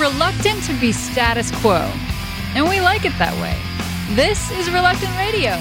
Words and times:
reluctant 0.00 0.62
to 0.64 0.72
be 0.80 0.92
status 0.92 1.50
quo. 1.60 1.76
And 2.56 2.66
we 2.66 2.80
like 2.80 3.04
it 3.04 3.12
that 3.18 3.36
way. 3.42 3.56
This 4.16 4.50
is 4.58 4.70
Reluctant 4.72 5.14
Radio. 5.20 5.52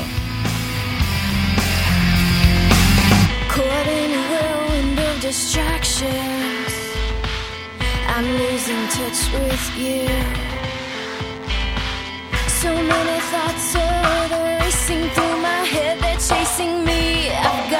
Caught 3.51 3.87
in 3.99 4.11
a 4.15 4.23
whirlwind 4.31 4.97
of 4.97 5.21
distractions, 5.21 6.71
I'm 8.07 8.27
losing 8.41 8.83
touch 8.95 9.21
with 9.35 9.65
you. 9.75 10.07
So 12.47 12.71
many 12.73 13.19
thoughts 13.31 13.75
are 13.75 14.59
racing 14.63 15.09
through 15.15 15.37
my 15.41 15.61
head, 15.73 15.99
they're 15.99 16.23
chasing 16.31 16.85
me. 16.85 17.29
I've 17.29 17.69
got 17.69 17.78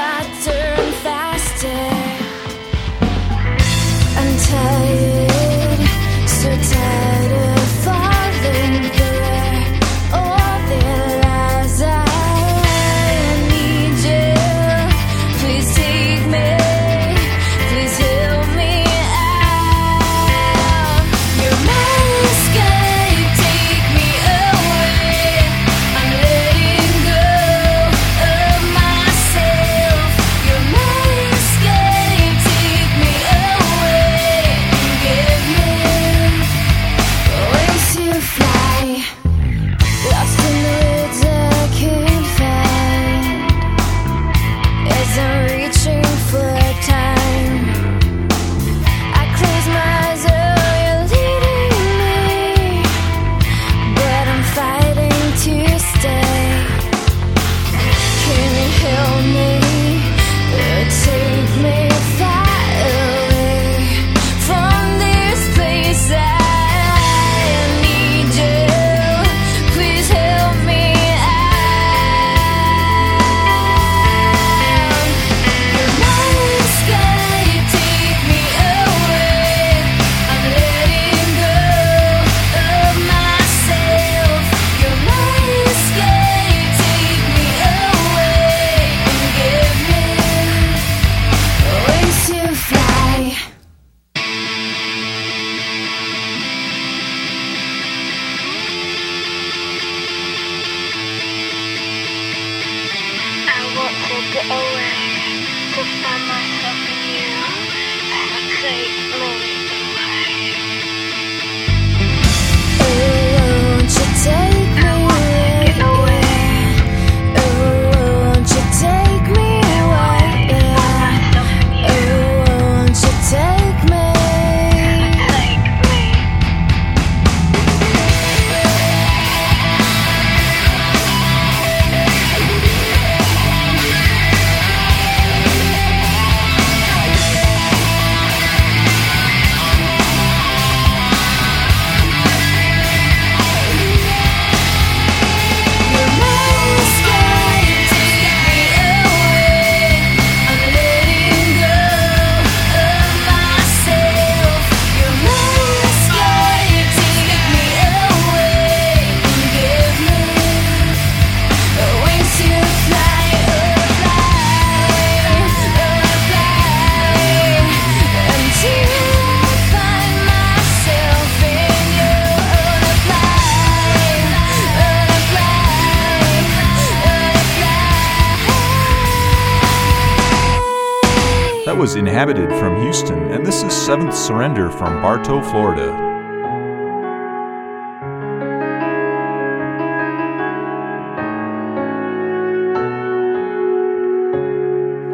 Abedid 182.19 182.52
from 182.59 182.81
Houston, 182.81 183.31
and 183.31 183.46
this 183.46 183.63
is 183.63 183.72
Seventh 183.72 184.13
Surrender 184.13 184.69
from 184.69 185.02
Bartow, 185.02 185.41
Florida. 185.41 185.90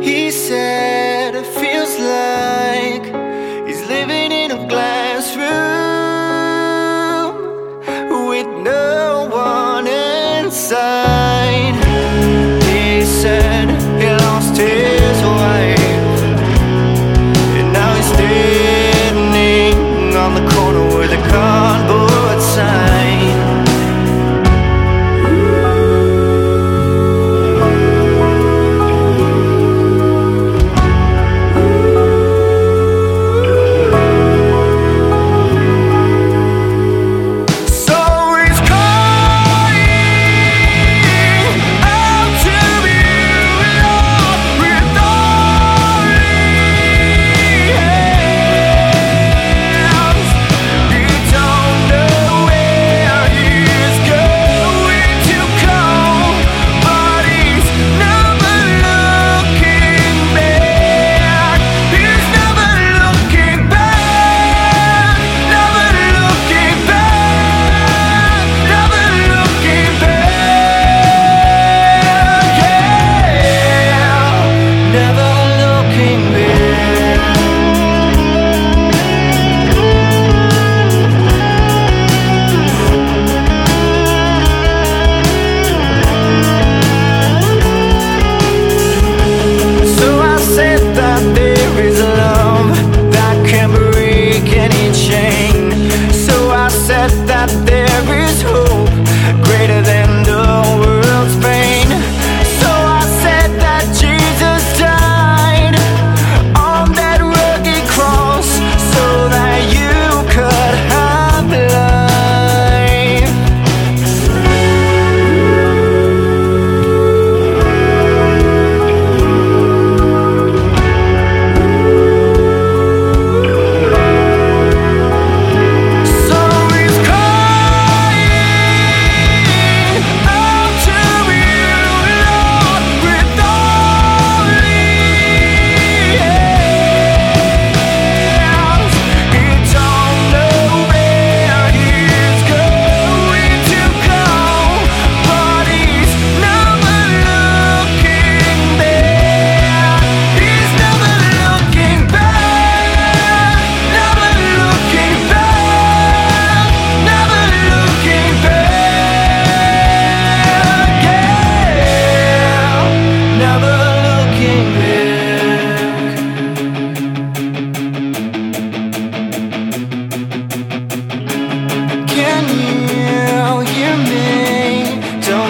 He 0.02 0.32
said, 0.32 1.36
It 1.36 1.46
feels 1.46 2.00
like 2.00 3.06
he's 3.68 3.86
living 3.88 4.32
in 4.32 4.50
a 4.50 4.68
glass 4.68 5.36
room 5.38 5.76
with 8.30 8.48
no 8.64 9.28
one 9.32 9.86
inside. 9.86 11.15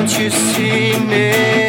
don't 0.06 0.20
you 0.20 0.30
see 0.30 1.00
me? 1.00 1.65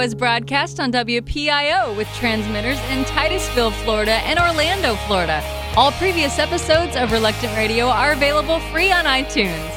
is 0.00 0.14
broadcast 0.14 0.80
on 0.80 0.92
WPIO 0.92 1.96
with 1.96 2.08
transmitters 2.14 2.78
in 2.90 3.04
Titusville, 3.04 3.70
Florida 3.70 4.12
and 4.24 4.38
Orlando, 4.38 4.94
Florida. 5.06 5.42
All 5.76 5.92
previous 5.92 6.38
episodes 6.38 6.96
of 6.96 7.12
Reluctant 7.12 7.54
Radio 7.56 7.86
are 7.86 8.12
available 8.12 8.60
free 8.72 8.90
on 8.90 9.04
iTunes. 9.04 9.69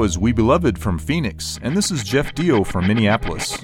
was 0.00 0.16
We 0.16 0.32
Beloved 0.32 0.78
from 0.78 0.98
Phoenix, 0.98 1.58
and 1.62 1.76
this 1.76 1.90
is 1.90 2.02
Jeff 2.02 2.34
Dio 2.34 2.64
from 2.64 2.86
Minneapolis. 2.86 3.58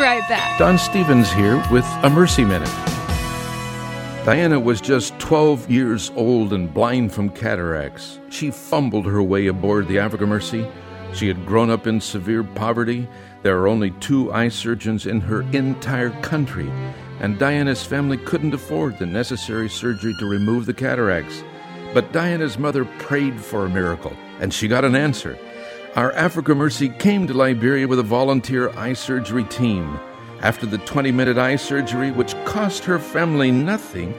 right 0.00 0.26
back. 0.28 0.58
Don 0.58 0.78
Stephens 0.78 1.30
here 1.30 1.62
with 1.70 1.84
a 2.02 2.10
Mercy 2.10 2.44
Minute. 2.44 2.68
Diana 4.24 4.58
was 4.58 4.80
just 4.80 5.18
12 5.18 5.70
years 5.70 6.10
old 6.14 6.52
and 6.52 6.72
blind 6.72 7.12
from 7.12 7.30
cataracts. 7.30 8.18
She 8.30 8.50
fumbled 8.50 9.06
her 9.06 9.22
way 9.22 9.46
aboard 9.46 9.88
the 9.88 9.98
Africa 9.98 10.26
Mercy. 10.26 10.66
She 11.12 11.28
had 11.28 11.46
grown 11.46 11.70
up 11.70 11.86
in 11.86 12.00
severe 12.00 12.44
poverty. 12.44 13.08
There 13.42 13.58
are 13.58 13.68
only 13.68 13.90
two 13.92 14.32
eye 14.32 14.48
surgeons 14.48 15.06
in 15.06 15.20
her 15.22 15.42
entire 15.52 16.10
country, 16.20 16.70
and 17.20 17.38
Diana's 17.38 17.84
family 17.84 18.16
couldn't 18.18 18.54
afford 18.54 18.98
the 18.98 19.06
necessary 19.06 19.68
surgery 19.68 20.14
to 20.18 20.26
remove 20.26 20.66
the 20.66 20.74
cataracts. 20.74 21.42
But 21.92 22.12
Diana's 22.12 22.58
mother 22.58 22.84
prayed 22.98 23.40
for 23.40 23.64
a 23.64 23.70
miracle, 23.70 24.16
and 24.38 24.52
she 24.52 24.68
got 24.68 24.84
an 24.84 24.94
answer. 24.94 25.38
Our 25.96 26.12
Africa 26.12 26.54
Mercy 26.54 26.88
came 26.88 27.26
to 27.26 27.34
Liberia 27.34 27.88
with 27.88 27.98
a 27.98 28.04
volunteer 28.04 28.70
eye 28.78 28.92
surgery 28.92 29.42
team. 29.42 29.98
After 30.40 30.64
the 30.64 30.78
20 30.78 31.10
minute 31.10 31.36
eye 31.36 31.56
surgery, 31.56 32.12
which 32.12 32.36
cost 32.44 32.84
her 32.84 33.00
family 33.00 33.50
nothing, 33.50 34.14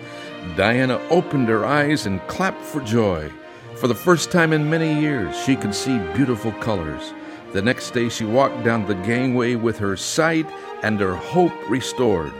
Diana 0.58 1.00
opened 1.10 1.48
her 1.48 1.66
eyes 1.66 2.06
and 2.06 2.20
clapped 2.28 2.62
for 2.62 2.82
joy. 2.82 3.32
For 3.78 3.88
the 3.88 3.96
first 3.96 4.34
time 4.34 4.52
in 4.52 4.70
many 4.70 5.00
years, 5.00 5.34
she 5.46 5.56
could 5.56 5.74
see 5.74 5.98
beautiful 6.14 6.52
colors. 6.54 7.14
The 7.54 7.62
next 7.62 7.92
day, 7.92 8.10
she 8.10 8.26
walked 8.26 8.66
down 8.66 8.86
the 8.86 8.96
gangway 8.96 9.56
with 9.56 9.78
her 9.78 9.96
sight 9.96 10.48
and 10.84 11.00
her 11.00 11.16
hope 11.16 11.54
restored. 11.70 12.34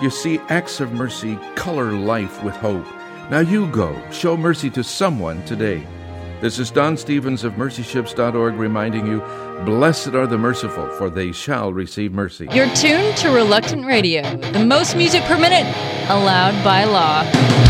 You 0.00 0.08
see, 0.08 0.38
acts 0.50 0.78
of 0.78 0.92
mercy 0.92 1.36
color 1.56 1.90
life 1.90 2.44
with 2.44 2.54
hope. 2.54 2.86
Now 3.28 3.40
you 3.40 3.66
go, 3.72 4.00
show 4.12 4.36
mercy 4.36 4.70
to 4.70 4.84
someone 4.84 5.44
today. 5.46 5.84
This 6.40 6.60
is 6.60 6.70
Don 6.70 6.96
Stephens 6.96 7.42
of 7.42 7.54
mercyships.org 7.54 8.54
reminding 8.54 9.08
you 9.08 9.18
Blessed 9.64 10.14
are 10.14 10.28
the 10.28 10.38
merciful, 10.38 10.88
for 10.90 11.10
they 11.10 11.32
shall 11.32 11.72
receive 11.72 12.12
mercy. 12.12 12.46
You're 12.52 12.72
tuned 12.76 13.16
to 13.16 13.30
Reluctant 13.30 13.84
Radio, 13.84 14.22
the 14.52 14.64
most 14.64 14.96
music 14.96 15.24
per 15.24 15.36
minute 15.36 15.66
allowed 16.08 16.62
by 16.62 16.84
law. 16.84 17.67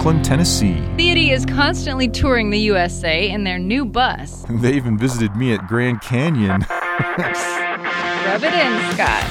Franklin, 0.00 0.22
Tennessee. 0.22 0.82
Theody 0.96 1.30
is 1.30 1.44
constantly 1.44 2.08
touring 2.08 2.48
the 2.48 2.58
USA 2.58 3.28
in 3.28 3.44
their 3.44 3.58
new 3.58 3.84
bus. 3.84 4.46
They 4.62 4.72
even 4.72 4.96
visited 4.96 5.36
me 5.36 5.52
at 5.52 5.66
Grand 5.68 6.00
Canyon. 6.00 6.62
Rub 6.70 8.42
it 8.42 8.54
in, 8.54 8.92
Scott. 8.94 9.22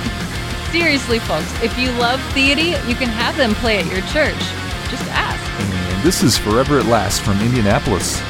Seriously, 0.72 1.18
folks, 1.18 1.52
if 1.64 1.76
you 1.80 1.90
love 1.94 2.20
Theody, 2.36 2.78
you 2.88 2.94
can 2.94 3.10
have 3.10 3.36
them 3.36 3.56
play 3.56 3.80
at 3.80 3.88
your 3.88 4.02
church. 4.14 4.38
Just 4.92 5.08
ask. 5.10 5.42
and 5.60 6.04
this 6.04 6.22
is 6.22 6.38
Forever 6.38 6.78
at 6.78 6.86
Last 6.86 7.24
from 7.24 7.42
Indianapolis. 7.42 8.22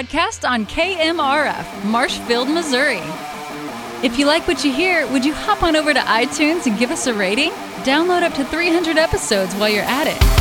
broadcast 0.00 0.46
on 0.46 0.64
KMRF, 0.64 1.84
Marshfield, 1.84 2.48
Missouri. 2.48 3.02
If 4.02 4.18
you 4.18 4.24
like 4.24 4.48
what 4.48 4.64
you 4.64 4.72
hear, 4.72 5.06
would 5.08 5.26
you 5.26 5.34
hop 5.34 5.62
on 5.62 5.76
over 5.76 5.92
to 5.92 6.00
iTunes 6.00 6.64
and 6.64 6.78
give 6.78 6.90
us 6.90 7.06
a 7.06 7.12
rating? 7.12 7.50
Download 7.84 8.22
up 8.22 8.32
to 8.36 8.44
300 8.46 8.96
episodes 8.96 9.54
while 9.56 9.68
you're 9.68 9.82
at 9.82 10.06
it. 10.06 10.39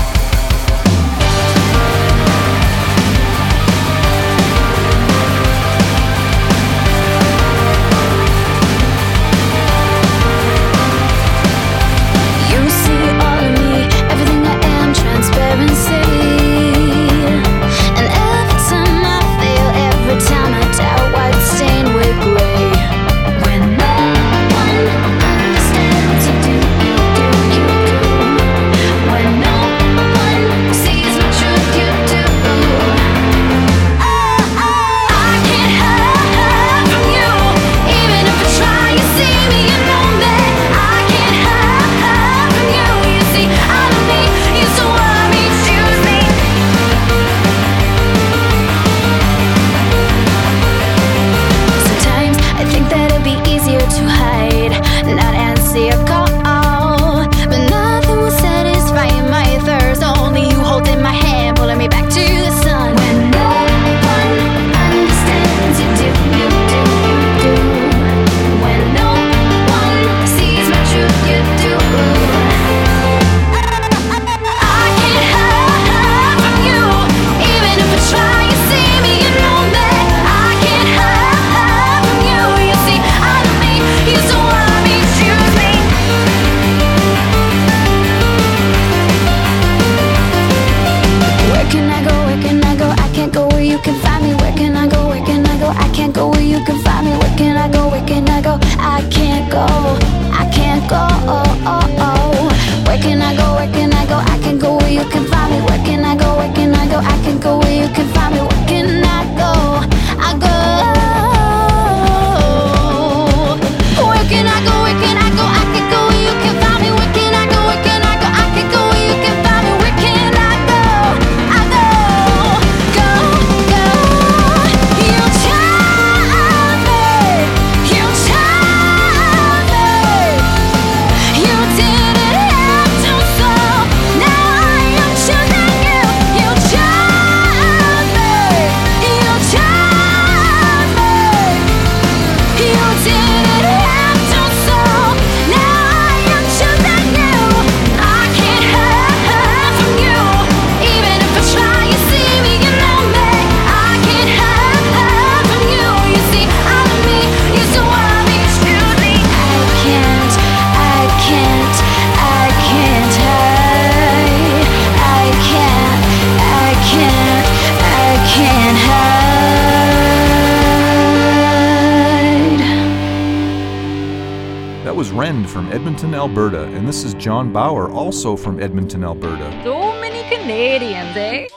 Edmonton, 175.79 176.13
Alberta, 176.13 176.63
and 176.63 176.85
this 176.85 177.05
is 177.05 177.13
John 177.13 177.53
Bauer, 177.53 177.89
also 177.89 178.35
from 178.35 178.61
Edmonton, 178.61 179.01
Alberta. 179.01 179.49
So 179.63 179.79
many 180.01 180.27
Canadians, 180.27 181.15
eh? 181.15 181.47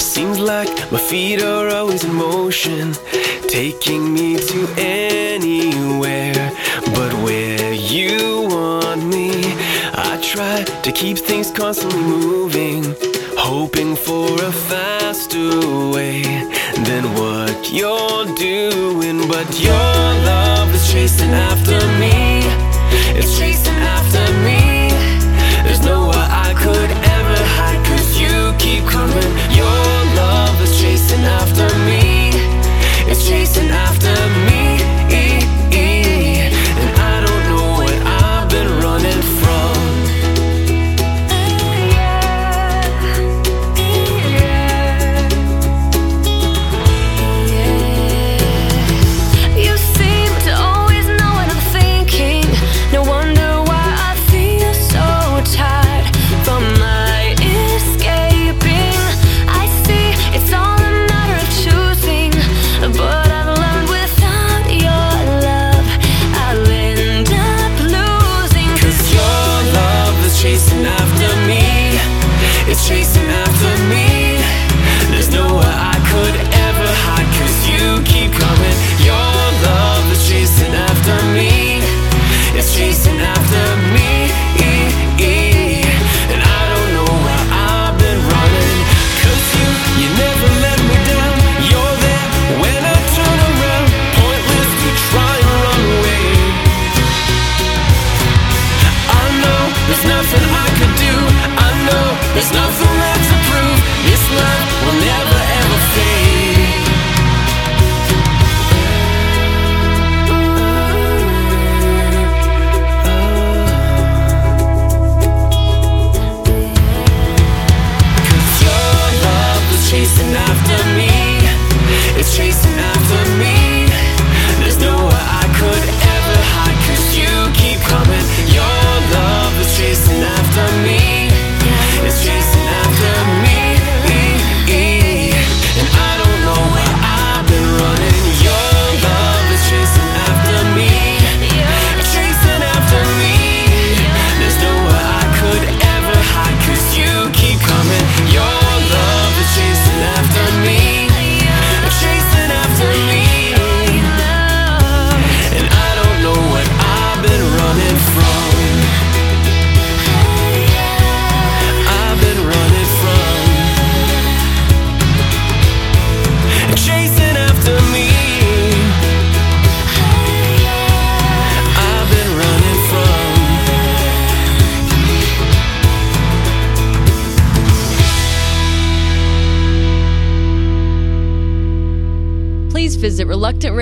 Seems 0.00 0.40
like 0.40 0.90
my 0.90 0.98
feet 0.98 1.40
are 1.40 1.68
always 1.68 2.02
in 2.02 2.12
motion, 2.12 2.92
taking 3.46 4.12
me 4.12 4.36
to 4.36 4.66
anywhere 4.76 6.50
but 6.86 7.14
where 7.22 7.72
you 7.72 8.48
want 8.50 9.06
me. 9.06 9.30
I 10.00 10.18
try 10.22 10.64
to 10.64 10.92
keep 10.92 11.18
constantly 11.52 12.02
moving, 12.02 12.82
hoping 13.36 13.96
for 13.96 14.28
a 14.42 14.52
faster 14.52 15.50
way 15.90 16.22
than 16.84 17.04
what 17.14 17.72
you're 17.72 18.26
doing. 18.36 19.28
But 19.28 19.48
your 19.60 19.72
love 19.72 20.74
is 20.74 20.90
chasing 20.92 21.30
after 21.30 21.78
me. 22.00 22.37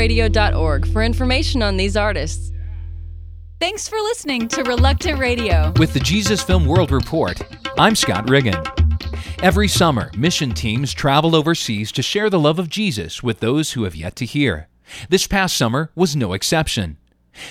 reluctantradio.org 0.08 0.86
for 0.92 1.02
information 1.02 1.62
on 1.62 1.76
these 1.76 1.96
artists. 1.96 2.52
Thanks 3.58 3.88
for 3.88 3.96
listening 3.96 4.48
to 4.48 4.62
Reluctant 4.64 5.18
Radio. 5.18 5.72
With 5.78 5.94
the 5.94 6.00
Jesus 6.00 6.42
Film 6.42 6.66
World 6.66 6.90
Report, 6.90 7.40
I'm 7.78 7.94
Scott 7.94 8.28
Riggin. 8.28 8.62
Every 9.42 9.68
summer, 9.68 10.10
mission 10.16 10.52
teams 10.52 10.92
travel 10.92 11.34
overseas 11.34 11.90
to 11.92 12.02
share 12.02 12.28
the 12.30 12.38
love 12.38 12.58
of 12.58 12.68
Jesus 12.68 13.22
with 13.22 13.40
those 13.40 13.72
who 13.72 13.84
have 13.84 13.96
yet 13.96 14.16
to 14.16 14.26
hear. 14.26 14.68
This 15.08 15.26
past 15.26 15.56
summer 15.56 15.90
was 15.94 16.14
no 16.14 16.32
exception. 16.32 16.98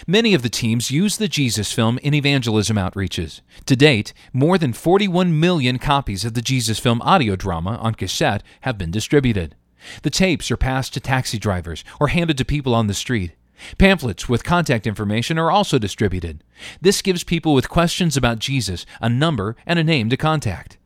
Many 0.08 0.34
of 0.34 0.42
the 0.42 0.50
teams 0.50 0.90
use 0.90 1.18
the 1.18 1.28
Jesus 1.28 1.72
film 1.72 2.00
in 2.00 2.14
evangelism 2.14 2.76
outreaches. 2.76 3.42
To 3.68 3.76
date, 3.76 4.14
more 4.34 4.58
than 4.58 4.74
41 4.74 5.40
million 5.40 5.78
copies 5.78 6.26
of 6.26 6.34
the 6.34 6.42
Jesus 6.42 6.80
film 6.80 7.02
audio 7.04 7.36
drama 7.36 7.78
on 7.78 7.94
cassette 7.94 8.42
have 8.62 8.78
been 8.80 8.90
distributed. 8.90 9.56
The 10.02 10.10
tapes 10.10 10.52
are 10.52 10.58
passed 10.58 10.94
to 10.94 11.00
taxi 11.00 11.38
drivers 11.38 11.84
or 12.00 12.10
handed 12.10 12.38
to 12.38 12.46
people 12.46 12.74
on 12.74 12.88
the 12.88 12.94
street. 12.94 13.34
Pamphlets 13.78 14.28
with 14.28 14.44
contact 14.44 14.86
information 14.86 15.38
are 15.38 15.52
also 15.52 15.80
distributed. 15.80 16.44
This 16.82 17.02
gives 17.02 17.24
people 17.24 17.54
with 17.54 17.70
questions 17.70 18.18
about 18.18 18.40
Jesus 18.40 18.86
a 19.02 19.10
number 19.10 19.56
and 19.66 19.80
a 19.80 19.84
name 19.84 20.10
to 20.10 20.18
contact. 20.18 20.78